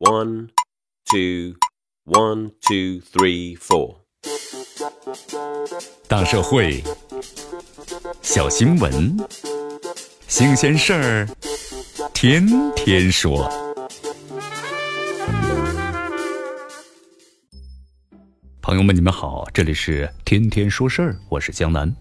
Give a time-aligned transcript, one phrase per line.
[0.00, 0.50] One,
[1.10, 1.56] two,
[2.04, 3.96] one, two, three, four.
[6.06, 6.84] 大社会，
[8.22, 9.16] 小新闻，
[10.28, 11.28] 新鲜事儿，
[12.14, 13.50] 天天说。
[18.62, 21.92] 朋友们，你们好，这里是天天说事儿，我是江南。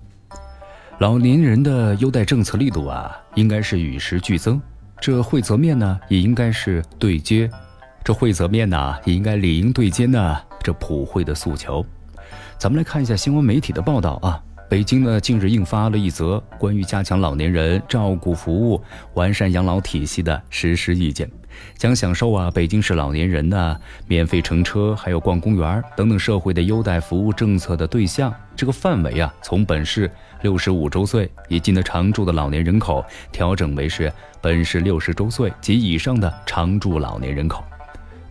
[0.99, 4.61] 老年人的优待政策力度啊，应该是与时俱增，
[5.01, 7.49] 这惠泽面呢，也应该是对接。
[8.07, 11.85] 这惠泽面呢，也应该理应对接呢这普惠的诉求。
[12.57, 14.41] 咱们来看一下新闻媒体的报道啊。
[14.69, 18.81] 北京呢近日印发了一则关于加强老年人照顾服务、
[19.15, 21.29] 完善养老体系的实施意见，
[21.75, 30.09] 将享受啊北京市老年人呢免费乘车、还有逛公园等等社会的优待服务政策的对象这个范围啊，从本市
[30.43, 33.03] 六十五周岁以及呢常住的老年人口
[33.33, 34.09] 调整为是
[34.41, 37.61] 本市六十周岁及以上的常住老年人口。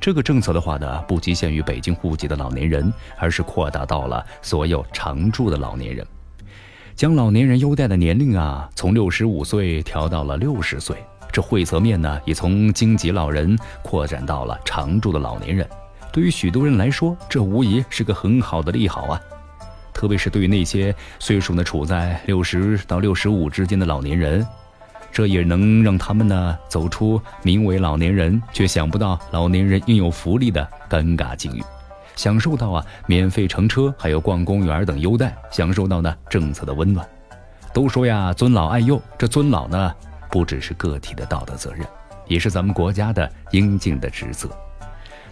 [0.07, 6.07] 这个政策的话呢，不局限于北京户籍的老年人，而是扩大到了所有常住的老年人，
[6.95, 10.97] 将老年人优待的年龄啊，从六十五岁调到了六十岁。
[11.33, 15.69] 这惠泽面呢，也从京籍老人扩展到了常住的老年人。
[16.13, 19.21] 对于许多人来说，这无疑是个很好的利好啊！
[19.93, 24.47] 特别是对于那些岁数呢处在六十到六十五之间的老年人。
[25.17, 31.63] 这也能让他们呢走出名为老年人却想不到老年人应有福利的尴尬境遇，
[32.17, 37.09] 享受到啊免费乘车，还有逛公园等优待，享受到呢政策的温暖。
[37.73, 39.91] 都说呀尊老爱幼，这尊老呢
[40.31, 41.87] 不只是个体的道德责任，
[42.29, 44.51] 也是咱们国家的应尽的职责。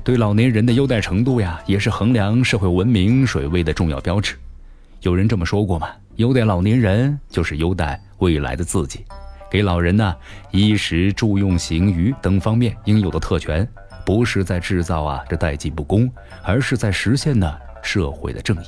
[0.02, 4.34] 对老年人的优待程度呀，也是衡量社会文明水位的重要标志。
[5.02, 5.88] 有人这么说过吗？
[6.16, 9.04] 优待老年人就是优待未来的自己。
[9.54, 10.12] 给老人呢
[10.50, 13.64] 衣食住用行娱等方面应有的特权，
[14.04, 16.10] 不是在制造啊这代际不公，
[16.42, 18.66] 而是在实现呢社会的正义。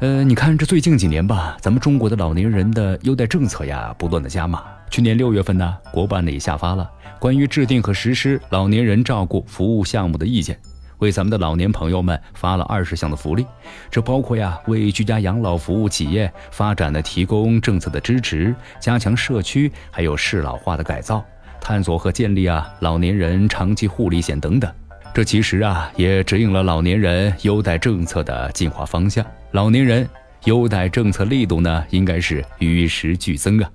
[0.00, 4.64] 呃，你看这最近几年吧，咱们中国的老年人的优待政策呀不断的加码。
[4.90, 10.60] 去年六月份呢，国办呢也下发了关于制定和实施老年人照顾服务项目的意见。
[10.98, 13.46] 为咱们的老年朋友们发了二十项的福利，
[13.90, 21.24] 这包括呀，为居家养老服务企业发展的提供政策的支持，加强社区还有适老化的改造，
[21.60, 24.70] 探索和建立啊老年人长期护理险等等。
[25.14, 29.24] 这其实啊也指引了老年人优待政策的进化方向。
[29.52, 30.08] 老年人
[30.44, 33.70] 优待政策力度呢，应该是与时俱增啊。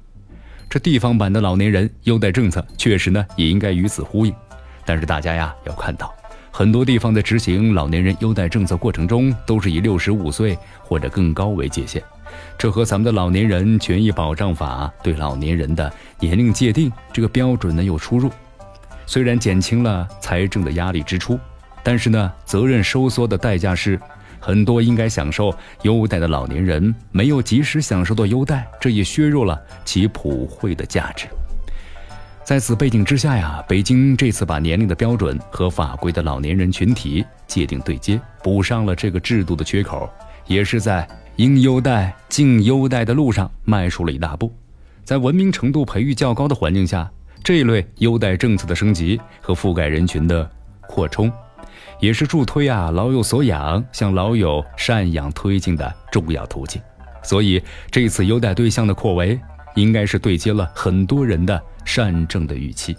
[0.69, 4.33] 这地方版的老年人优待政策确实呢也应该与此呼应，
[4.85, 6.13] 但是大家呀要看到。
[6.55, 11.99] 很多地方在执行老年人优待政策过程中，都是以六十五岁或者更高为界限，
[12.59, 18.29] 这和咱们的老年人权益保障法对老年人的年龄界定这个标准呢有出入。
[19.07, 21.39] 虽然减轻了财政的压力支出，
[21.81, 23.99] 但是呢，责任收缩的代价是，
[24.39, 31.25] 很多应该享受优待的老年人没有及时享受到优待，这也削弱了其普惠的价值。
[32.43, 40.09] 在此背景之下呀，北京这次把年龄的标准和法规的老年人群体界定对接，补上了这个制度的缺口，
[40.45, 44.53] 也是在应优待尽优待的路上迈出了一大步。
[45.05, 47.09] 在文明程度培育较高的环境下，
[47.41, 50.49] 这一类优待政策的升级和覆盖人群的
[50.81, 51.31] 扩充，
[52.01, 56.81] 也是助推啊老有所养向老有赡养推进的重要途径。
[57.23, 59.39] 所以，这次优待对象的扩围，
[59.75, 61.61] 应该是对接了很多人的。
[61.85, 62.95] 善政的预期，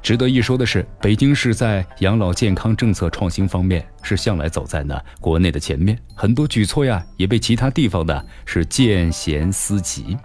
[0.00, 10.16] 值得一说的是，北京市在养老健康政策创新方面是向来走在呢国内的前面，很多举措呀也被其他地方的是见贤思齐。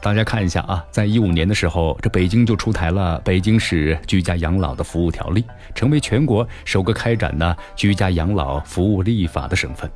[0.00, 5.42] 大家看一下啊，在一五年的时候，这北京就出台了《北京市居家养老的服务条例》，
[5.74, 9.90] 成为全国首个开展呢居家养老服务立法的省份。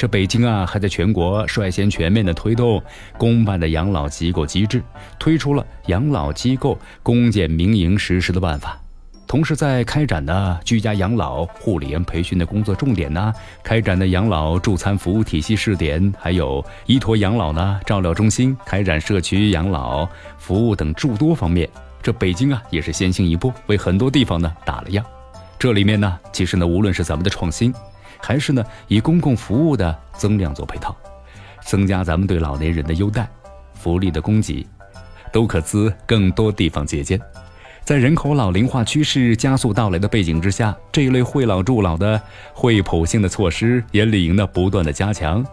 [0.00, 2.82] 这北京啊，还在全国率先全面的推动
[3.18, 4.82] 公办的养老机构机制，
[5.18, 8.80] 推出了养老机构公建民营实施的办法。
[9.26, 13.30] 同时，在开展的居家养老护理员培训的工作重点呢，
[13.62, 20.08] 开展的养老助餐服务体系试点，还有依托养老呢照料中心开展社区养老
[20.38, 21.68] 服务等诸多方面，
[22.02, 25.04] 这北京啊也是先行一步，为很多地方呢打了样。
[25.58, 27.70] 这里面呢，其实呢，无论是咱们的创新。
[28.22, 30.94] 还是呢，以公共服务的增量做配套，
[31.64, 33.28] 增加咱们对老年人的优待、
[33.74, 34.66] 福利的供给，
[35.32, 37.20] 都可资更多地方借鉴。
[37.84, 42.20] 在人口老龄化趋势加速到来的背景之下，这一类惠老助老的
[42.54, 45.44] 惠普性的措施也理应呢不断的加强。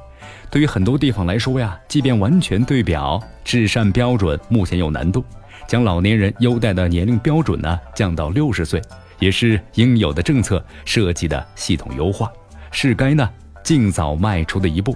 [0.51, 5.23] 对于很多地方来说呀，即便完全对表至善标准，目前有难度。
[5.67, 8.81] 将老年人优待的年龄标准呢降到六十岁。
[9.19, 12.31] 也是应有的政策设计的系统优化，
[12.79, 13.27] 是该呢
[13.63, 14.95] 尽早迈出的一步。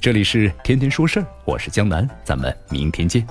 [0.00, 3.22] 这里是天天说事儿，我是江南，咱们明天见。